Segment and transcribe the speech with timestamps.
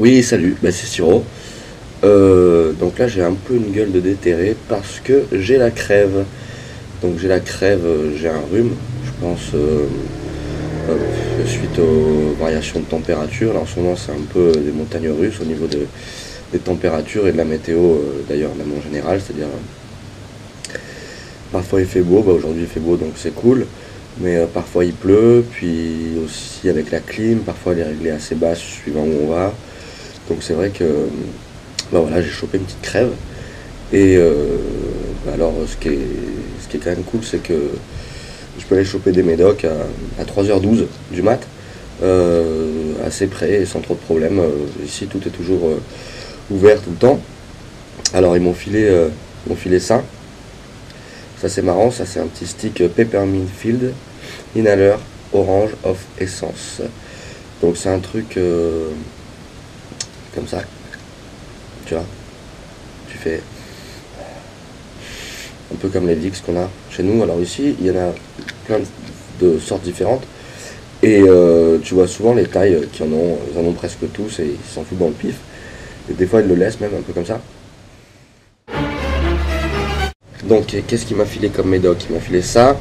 [0.00, 1.24] Oui, salut, bah, c'est Siro.
[2.02, 6.24] Euh, donc là, j'ai un peu une gueule de déterré parce que j'ai la crève.
[7.02, 8.72] Donc j'ai la crève, euh, j'ai un rhume,
[9.04, 9.86] je pense, euh,
[11.46, 13.54] suite aux variations de température.
[13.54, 15.86] Là, en ce moment, c'est un peu des montagnes russes au niveau de-
[16.52, 17.98] des températures et de la météo,
[18.28, 19.20] d'ailleurs, même en général.
[19.24, 19.46] C'est-à-dire,
[21.52, 23.66] parfois il fait beau, bah, aujourd'hui il fait beau, donc c'est cool.
[24.20, 28.58] Mais parfois il pleut, puis aussi avec la clim, parfois elle est réglée assez basse
[28.60, 29.52] suivant où on va.
[30.28, 30.84] Donc c'est vrai que
[31.92, 33.10] bah voilà, j'ai chopé une petite crève.
[33.92, 34.56] Et euh,
[35.24, 35.98] bah alors ce qui, est,
[36.62, 37.70] ce qui est quand même cool, c'est que
[38.58, 41.40] je peux aller choper des médocs à, à 3h12 du mat,
[42.02, 44.38] euh, assez près et sans trop de problèmes.
[44.40, 44.50] Euh,
[44.84, 45.70] ici tout est toujours
[46.50, 47.20] ouvert tout le temps.
[48.14, 48.90] Alors ils m'ont filé,
[49.48, 50.02] ils filé ça.
[51.40, 53.92] Ça c'est marrant, ça c'est un petit stick Peppermint Field
[54.56, 54.94] Inhaler
[55.32, 56.80] Orange of Essence.
[57.60, 58.38] Donc c'est un truc
[60.34, 60.62] comme ça.
[61.86, 62.04] Tu vois
[63.10, 63.40] Tu fais
[65.72, 67.22] un peu comme les Vicks qu'on a chez nous.
[67.22, 68.12] Alors ici, il y en a
[68.66, 68.78] plein
[69.40, 70.24] de sortes différentes.
[71.02, 74.38] Et euh, tu vois souvent les tailles qui en ont, ils en ont presque tous
[74.40, 75.34] et ils s'en foutent dans le pif.
[76.10, 77.40] Et des fois ils le laissent même un peu comme ça.
[80.44, 81.98] Donc qu'est-ce qu'il m'a filé comme médoc?
[82.08, 82.76] Il m'a filé ça.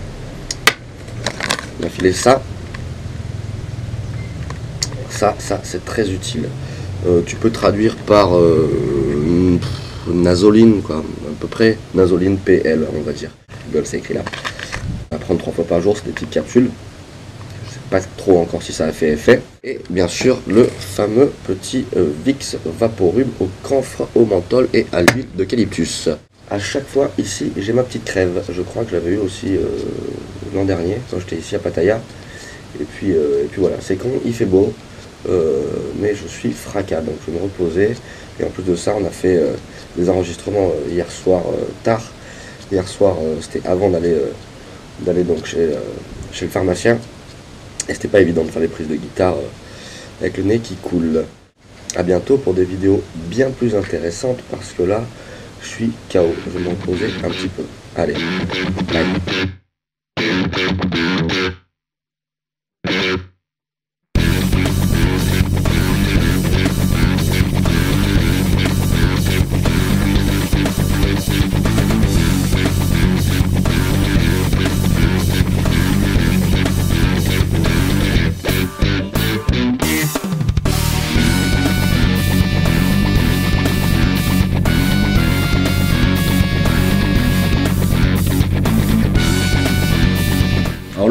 [1.80, 2.42] Il m'a filé ça.
[5.10, 6.48] Ça, ça, c'est très utile.
[7.06, 11.02] Euh, tu peux traduire par euh, pff, nasoline, quoi, à
[11.40, 11.78] peu près.
[11.94, 13.32] Nasoline PL, on va dire.
[13.68, 14.24] Google, c'est écrit là.
[15.12, 16.70] À prendre trois fois par jour, c'est des petites capsules.
[17.66, 19.42] Je sais pas trop encore si ça a fait effet.
[19.64, 25.02] Et bien sûr, le fameux petit euh, Vicks Vaporub au camphre, au menthol et à
[25.02, 26.10] l'huile d'eucalyptus.
[26.50, 28.44] À chaque fois, ici, j'ai ma petite crève.
[28.50, 29.58] Je crois que je l'avais eu aussi
[30.54, 32.00] l'an dernier, quand j'étais ici à Pattaya.
[32.80, 34.74] Et puis, et puis voilà, c'est con, il fait beau.
[35.30, 35.62] Euh,
[36.00, 37.96] mais je suis fracas, donc je vais me reposer.
[38.40, 39.54] Et en plus de ça, on a fait euh,
[39.98, 41.44] des enregistrements euh, hier soir
[41.84, 42.04] tard.
[42.72, 44.16] Hier soir, c'était avant d'aller
[45.02, 45.70] d'aller donc chez,
[46.32, 46.98] chez le pharmacien.
[47.88, 49.36] Et c'était pas évident de faire des prises de guitare
[50.22, 51.26] avec le nez qui coule.
[51.96, 55.04] A bientôt pour des vidéos bien plus intéressantes parce que là,
[55.62, 56.34] je suis KO.
[56.46, 57.64] Je vais me reposer un petit peu.
[57.96, 58.16] Allez,
[58.92, 59.06] bye.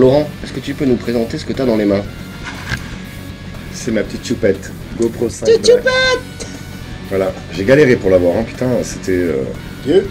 [0.03, 2.03] Laurent, est-ce que tu peux nous présenter ce que tu as dans les mains?
[3.73, 4.73] C'est ma petite choupette.
[4.99, 5.49] GoPro 5.
[7.09, 8.43] Voilà, j'ai galéré pour l'avoir, hein.
[8.45, 9.45] putain, c'était euh,
[9.85, 10.09] Dieu.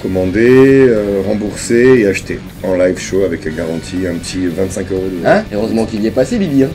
[0.00, 5.02] commandé, euh, remboursé et acheté en live show avec la garantie, un petit 25 euros
[5.02, 5.44] de Hein?
[5.52, 6.64] Heureusement qu'il y est passé, Bibi.
[6.64, 6.70] Hein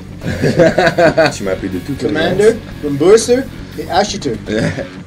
[1.36, 1.94] Tu m'as appelé de tout.
[2.00, 2.54] Commander,
[2.84, 3.38] rembourser
[3.80, 4.36] et acheteur.